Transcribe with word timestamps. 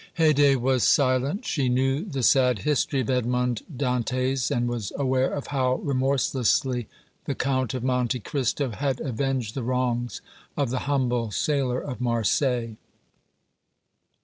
Haydée 0.17 0.55
was 0.59 0.81
silent. 0.83 1.45
She 1.45 1.69
knew 1.69 2.03
the 2.03 2.23
sad 2.23 2.63
history 2.65 3.01
of 3.01 3.09
Edmond 3.11 3.61
Dantès, 3.71 4.49
and 4.49 4.67
was 4.67 4.91
aware 4.97 5.31
of 5.31 5.45
how 5.53 5.75
remorselessly 5.75 6.87
the 7.25 7.35
Count 7.35 7.75
of 7.75 7.83
Monte 7.83 8.19
Cristo 8.21 8.71
had 8.71 8.99
avenged 8.99 9.53
the 9.53 9.61
wrongs 9.61 10.21
of 10.57 10.71
the 10.71 10.79
humble 10.89 11.29
sailor 11.29 11.79
of 11.79 12.01
Marseilles. 12.01 12.77